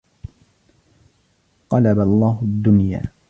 قَلَبَ 1.69 1.99
اللَّهُ 1.99 2.39
الدُّنْيَا 2.41 3.11